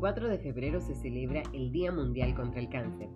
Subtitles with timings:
[0.00, 3.10] 4 de febrero se celebra el Día Mundial contra el Cáncer,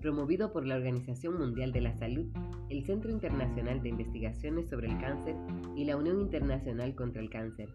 [0.00, 2.28] promovido por la Organización Mundial de la Salud,
[2.70, 5.36] el Centro Internacional de Investigaciones sobre el Cáncer
[5.76, 7.68] y la Unión Internacional contra el Cáncer,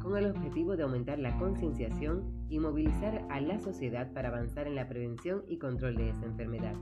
[0.00, 4.76] con el objetivo de aumentar la concienciación y movilizar a la sociedad para avanzar en
[4.76, 6.74] la prevención y control de esta enfermedad.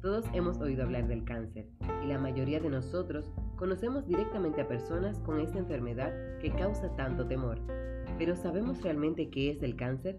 [0.00, 1.66] Todos hemos oído hablar del cáncer
[2.02, 7.26] y la mayoría de nosotros conocemos directamente a personas con esta enfermedad que causa tanto
[7.26, 7.60] temor.
[8.16, 10.18] Pero ¿sabemos realmente qué es el cáncer?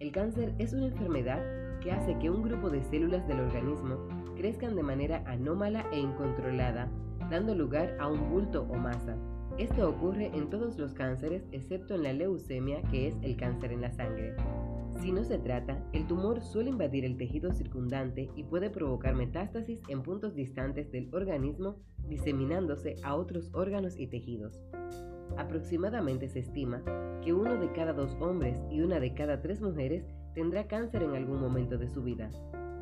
[0.00, 1.42] El cáncer es una enfermedad
[1.80, 3.96] que hace que un grupo de células del organismo
[4.36, 6.88] crezcan de manera anómala e incontrolada,
[7.30, 9.16] dando lugar a un bulto o masa.
[9.58, 13.80] Esto ocurre en todos los cánceres excepto en la leucemia, que es el cáncer en
[13.80, 14.36] la sangre.
[15.00, 19.80] Si no se trata, el tumor suele invadir el tejido circundante y puede provocar metástasis
[19.88, 21.76] en puntos distantes del organismo,
[22.08, 24.60] diseminándose a otros órganos y tejidos.
[25.36, 26.82] Aproximadamente se estima
[27.22, 30.04] que uno de cada dos hombres y una de cada tres mujeres
[30.34, 32.30] tendrá cáncer en algún momento de su vida.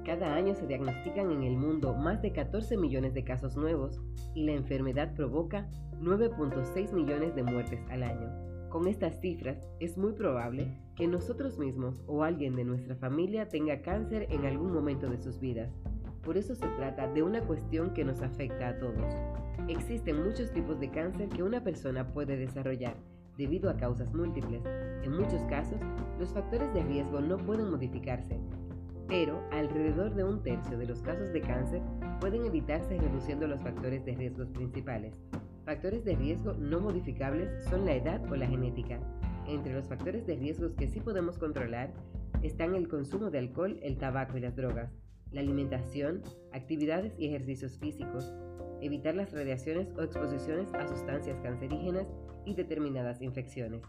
[0.04, 4.00] Cada año se diagnostican en el mundo más de 14 millones de casos nuevos
[4.34, 5.68] y la enfermedad provoca
[6.00, 8.30] 9.6 millones de muertes al año.
[8.68, 13.80] Con estas cifras es muy probable que nosotros mismos o alguien de nuestra familia tenga
[13.80, 15.72] cáncer en algún momento de sus vidas.
[16.26, 19.14] Por eso se trata de una cuestión que nos afecta a todos.
[19.68, 22.96] Existen muchos tipos de cáncer que una persona puede desarrollar
[23.38, 24.60] debido a causas múltiples.
[25.04, 25.78] En muchos casos,
[26.18, 28.40] los factores de riesgo no pueden modificarse,
[29.06, 31.80] pero alrededor de un tercio de los casos de cáncer
[32.18, 35.14] pueden evitarse reduciendo los factores de riesgos principales.
[35.64, 38.98] Factores de riesgo no modificables son la edad o la genética.
[39.46, 41.92] Entre los factores de riesgos que sí podemos controlar
[42.42, 44.90] están el consumo de alcohol, el tabaco y las drogas,
[45.32, 48.32] la alimentación, actividades y ejercicios físicos,
[48.80, 52.08] evitar las radiaciones o exposiciones a sustancias cancerígenas
[52.44, 53.82] y determinadas infecciones.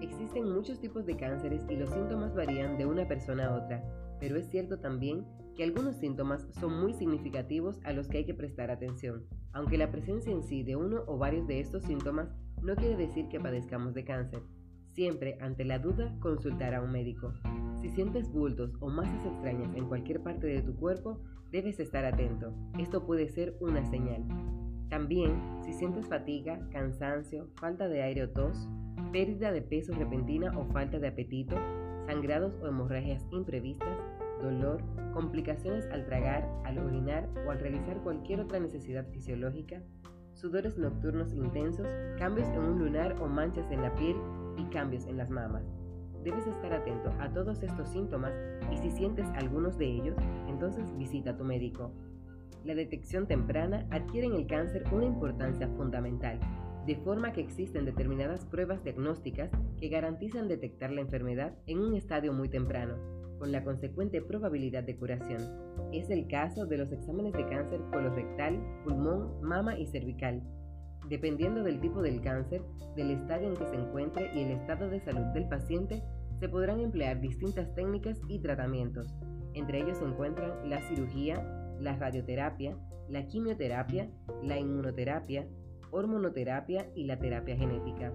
[0.00, 3.82] Existen muchos tipos de cánceres y los síntomas varían de una persona a otra,
[4.20, 5.24] pero es cierto también
[5.56, 9.90] que algunos síntomas son muy significativos a los que hay que prestar atención, aunque la
[9.90, 12.28] presencia en sí de uno o varios de estos síntomas
[12.62, 14.42] no quiere decir que padezcamos de cáncer.
[14.92, 17.32] Siempre, ante la duda, consultar a un médico.
[17.80, 21.20] Si sientes bultos o masas extrañas en cualquier parte de tu cuerpo,
[21.52, 22.52] debes estar atento.
[22.78, 24.24] Esto puede ser una señal.
[24.88, 28.68] También, si sientes fatiga, cansancio, falta de aire o tos,
[29.12, 31.56] pérdida de peso repentina o falta de apetito,
[32.06, 33.98] sangrados o hemorragias imprevistas,
[34.42, 34.82] dolor,
[35.12, 39.82] complicaciones al tragar, al orinar o al realizar cualquier otra necesidad fisiológica,
[40.34, 41.86] sudores nocturnos intensos,
[42.18, 44.16] cambios en un lunar o manchas en la piel
[44.56, 45.64] y cambios en las mamas.
[46.26, 48.32] Debes estar atento a todos estos síntomas
[48.72, 50.16] y si sientes algunos de ellos,
[50.48, 51.92] entonces visita a tu médico.
[52.64, 56.40] La detección temprana adquiere en el cáncer una importancia fundamental,
[56.84, 62.32] de forma que existen determinadas pruebas diagnósticas que garantizan detectar la enfermedad en un estadio
[62.32, 62.96] muy temprano,
[63.38, 65.40] con la consecuente probabilidad de curación.
[65.92, 70.42] Es el caso de los exámenes de cáncer colorectal, pulmón, mama y cervical,
[71.08, 72.62] Dependiendo del tipo del cáncer,
[72.96, 76.02] del estadio en que se encuentre y el estado de salud del paciente,
[76.38, 79.14] se podrán emplear distintas técnicas y tratamientos.
[79.54, 81.42] Entre ellos se encuentran la cirugía,
[81.80, 82.76] la radioterapia,
[83.08, 84.10] la quimioterapia,
[84.42, 85.46] la inmunoterapia,
[85.90, 88.12] hormonoterapia y la terapia genética.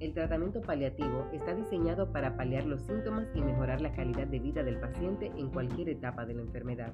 [0.00, 4.62] El tratamiento paliativo está diseñado para paliar los síntomas y mejorar la calidad de vida
[4.62, 6.92] del paciente en cualquier etapa de la enfermedad,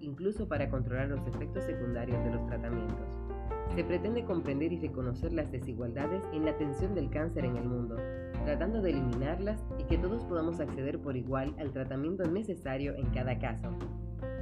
[0.00, 3.27] incluso para controlar los efectos secundarios de los tratamientos.
[3.74, 7.96] Se pretende comprender y reconocer las desigualdades en la atención del cáncer en el mundo,
[8.44, 13.38] tratando de eliminarlas y que todos podamos acceder por igual al tratamiento necesario en cada
[13.38, 13.68] caso.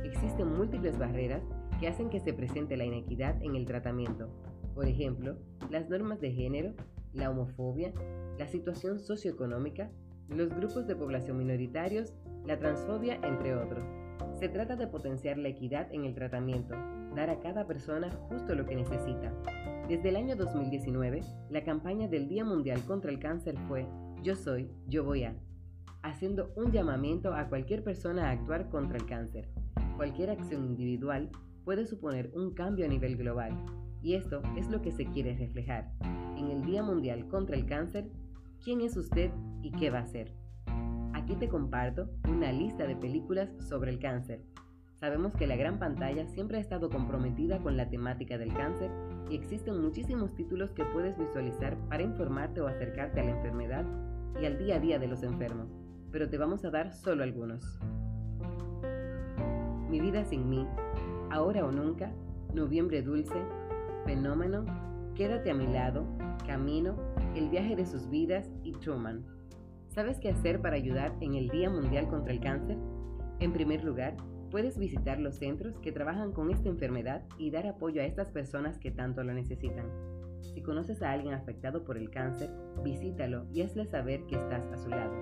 [0.05, 1.43] Existen múltiples barreras
[1.81, 4.31] que hacen que se presente la inequidad en el tratamiento,
[4.77, 5.37] por ejemplo,
[5.71, 6.75] las normas de género,
[7.15, 7.95] la homofobia,
[8.39, 9.91] la situación socioeconómica,
[10.29, 12.13] los grupos de población minoritarios,
[12.45, 13.85] la transfobia, entre otros.
[14.39, 16.75] Se trata de potenciar la equidad en el tratamiento,
[17.15, 19.33] dar a cada persona justo lo que necesita.
[19.89, 23.87] Desde el año 2019, la campaña del Día Mundial contra el Cáncer fue
[24.23, 25.35] Yo soy, yo voy a,
[26.03, 29.49] haciendo un llamamiento a cualquier persona a actuar contra el cáncer.
[29.97, 31.31] Cualquier acción individual
[31.65, 33.53] puede suponer un cambio a nivel global,
[34.03, 35.91] y esto es lo que se quiere reflejar.
[36.37, 38.09] En el Día Mundial contra el Cáncer,
[38.63, 39.31] ¿quién es usted
[39.63, 40.33] y qué va a hacer?
[41.27, 44.45] Aquí te comparto una lista de películas sobre el cáncer
[44.95, 48.93] Sabemos que la gran pantalla siempre ha estado comprometida con la temática del cáncer
[49.29, 53.85] y existen muchísimos títulos que puedes visualizar para informarte o acercarte a la enfermedad
[54.41, 55.69] y al día a día de los enfermos,
[56.13, 57.81] pero te vamos a dar solo algunos.
[59.91, 60.65] Mi vida sin mí,
[61.33, 62.13] ahora o nunca,
[62.55, 63.43] Noviembre Dulce,
[64.05, 64.65] Fenómeno,
[65.17, 66.07] Quédate a mi lado,
[66.47, 66.95] Camino,
[67.35, 69.36] El viaje de sus vidas y Truman.
[69.97, 72.77] ¿Sabes qué hacer para ayudar en el Día Mundial contra el Cáncer?
[73.41, 74.15] En primer lugar,
[74.51, 78.79] puedes visitar los centros que trabajan con esta enfermedad y dar apoyo a estas personas
[78.79, 79.91] que tanto lo necesitan.
[80.43, 82.51] Si conoces a alguien afectado por el cáncer,
[82.85, 85.15] visítalo y hazle saber que estás a su lado.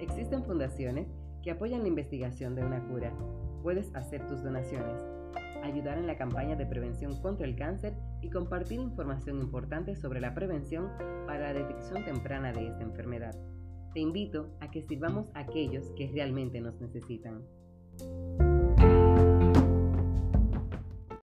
[0.00, 1.08] Existen fundaciones
[1.42, 3.12] que apoyan la investigación de una cura.
[3.62, 4.98] Puedes hacer tus donaciones,
[5.62, 7.92] ayudar en la campaña de prevención contra el cáncer
[8.22, 10.88] y compartir información importante sobre la prevención
[11.26, 13.36] para la detección temprana de esta enfermedad.
[13.96, 17.42] Te invito a que sirvamos a aquellos que realmente nos necesitan.